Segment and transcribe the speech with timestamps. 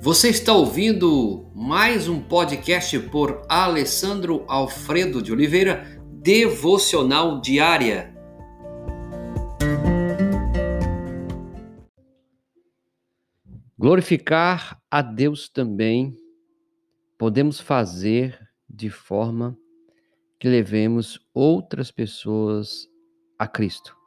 [0.00, 8.14] Você está ouvindo mais um podcast por Alessandro Alfredo de Oliveira, Devocional Diária.
[13.76, 16.16] Glorificar a Deus também
[17.18, 18.38] podemos fazer
[18.70, 19.58] de forma
[20.38, 22.88] que levemos outras pessoas
[23.36, 23.97] a Cristo.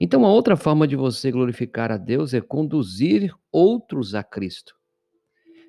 [0.00, 4.74] Então, a outra forma de você glorificar a Deus é conduzir outros a Cristo.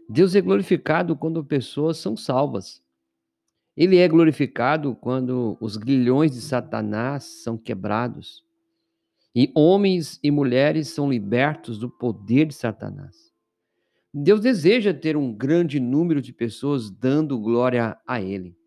[0.08, 2.84] Deus é glorificado quando pessoas são salvas.
[3.76, 8.44] Ele é glorificado quando os grilhões de Satanás são quebrados
[9.34, 13.32] e homens e mulheres são libertos do poder de Satanás.
[14.14, 18.59] Deus deseja ter um grande número de pessoas dando glória a Ele.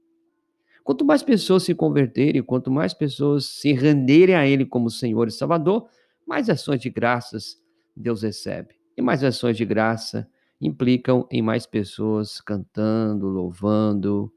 [0.84, 5.30] Quanto mais pessoas se converterem, quanto mais pessoas se renderem a Ele como Senhor e
[5.30, 5.88] Salvador,
[6.26, 7.60] mais ações de graças
[7.96, 8.74] Deus recebe.
[8.96, 10.28] E mais ações de graça
[10.60, 14.32] implicam em mais pessoas cantando, louvando,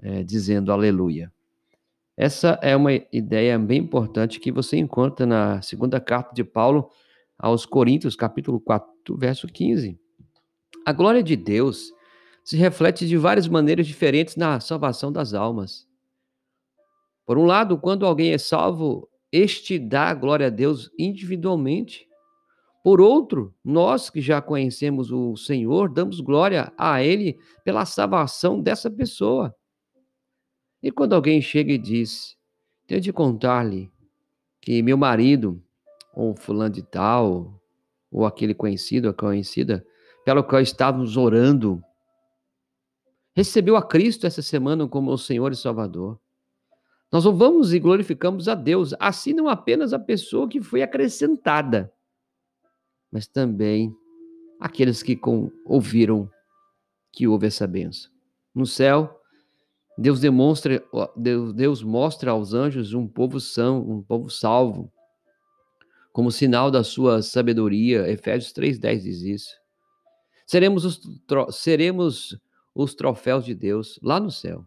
[0.00, 1.32] é, dizendo aleluia.
[2.16, 6.88] Essa é uma ideia bem importante que você encontra na segunda carta de Paulo
[7.38, 9.98] aos Coríntios, capítulo 4, verso 15.
[10.86, 11.92] A glória de Deus
[12.46, 15.84] se reflete de várias maneiras diferentes na salvação das almas.
[17.26, 22.06] Por um lado, quando alguém é salvo, este dá glória a Deus individualmente.
[22.84, 28.88] Por outro, nós que já conhecemos o Senhor, damos glória a Ele pela salvação dessa
[28.88, 29.52] pessoa.
[30.80, 32.36] E quando alguém chega e diz:
[32.86, 33.90] Tenho de contar-lhe
[34.60, 35.60] que meu marido,
[36.14, 37.60] ou fulano de tal,
[38.08, 39.84] ou aquele conhecido, a conhecida,
[40.24, 41.82] pelo qual estávamos orando,
[43.36, 46.18] recebeu a Cristo essa semana como o Senhor e Salvador.
[47.12, 51.92] Nós louvamos e glorificamos a Deus, assim não apenas a pessoa que foi acrescentada,
[53.12, 53.94] mas também
[54.58, 56.28] aqueles que com, ouviram
[57.12, 58.10] que houve essa benção.
[58.54, 59.20] No céu,
[59.98, 60.82] Deus demonstra,
[61.14, 64.90] Deus, Deus mostra aos anjos um povo são, um povo salvo,
[66.10, 68.10] como sinal da sua sabedoria.
[68.10, 69.54] Efésios 3:10 diz isso.
[70.46, 71.00] Seremos os,
[71.50, 72.40] seremos
[72.76, 74.64] os troféus de Deus lá no céu.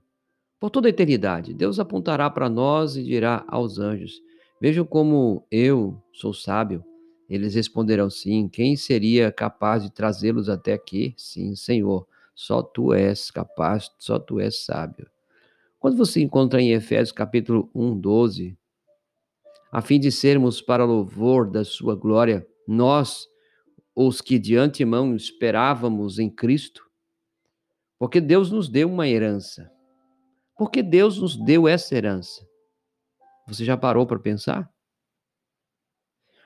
[0.60, 4.20] Por toda a eternidade, Deus apontará para nós e dirá aos anjos:
[4.60, 6.84] Vejam como eu sou sábio.
[7.30, 8.50] Eles responderão: Sim.
[8.50, 11.14] Quem seria capaz de trazê-los até aqui?
[11.16, 12.08] Sim, Senhor.
[12.34, 15.08] Só tu és capaz, só tu és sábio.
[15.80, 18.58] Quando você encontra em Efésios capítulo 1, 12,
[19.72, 23.28] a fim de sermos para louvor da sua glória, nós,
[23.96, 26.89] os que de antemão esperávamos em Cristo,
[28.00, 29.70] porque Deus nos deu uma herança.
[30.58, 32.48] Porque Deus nos deu essa herança.
[33.46, 34.72] Você já parou para pensar?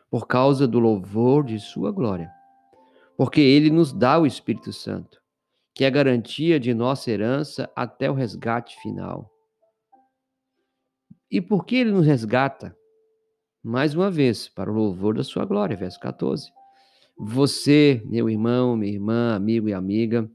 [0.10, 2.32] Por causa do louvor de Sua glória.
[3.16, 5.22] Porque Ele nos dá o Espírito Santo,
[5.76, 9.32] que é garantia de nossa herança até o resgate final.
[11.30, 12.76] E por que Ele nos resgata?
[13.62, 16.52] Mais uma vez, para o louvor da Sua glória, verso 14.
[17.16, 20.30] Você, meu irmão, minha irmã, amigo e amiga,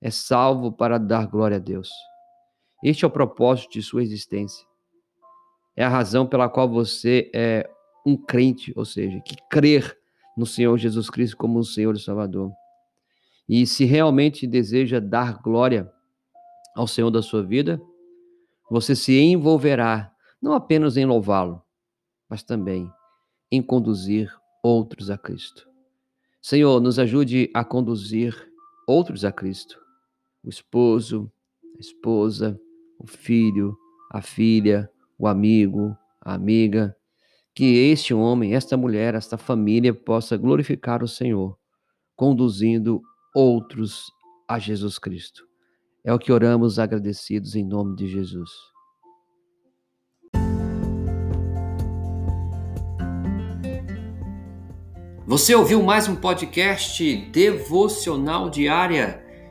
[0.00, 1.90] é salvo para dar glória a Deus.
[2.82, 4.66] Este é o propósito de sua existência.
[5.74, 7.68] É a razão pela qual você é
[8.04, 9.96] um crente, ou seja, que crer
[10.36, 12.52] no Senhor Jesus Cristo como o Senhor e Salvador.
[13.48, 15.90] E se realmente deseja dar glória
[16.74, 17.80] ao Senhor da sua vida,
[18.70, 21.62] você se envolverá não apenas em louvá-lo,
[22.28, 22.90] mas também
[23.50, 25.66] em conduzir outros a Cristo.
[26.42, 28.36] Senhor, nos ajude a conduzir
[28.86, 29.85] outros a Cristo
[30.46, 31.30] o esposo,
[31.76, 32.58] a esposa,
[33.00, 33.76] o filho,
[34.12, 36.96] a filha, o amigo, a amiga,
[37.52, 41.58] que este homem, esta mulher, esta família possa glorificar o Senhor,
[42.14, 43.02] conduzindo
[43.34, 44.04] outros
[44.46, 45.44] a Jesus Cristo.
[46.04, 48.50] É o que oramos agradecidos em nome de Jesus.
[55.26, 59.25] Você ouviu mais um podcast devocional diária?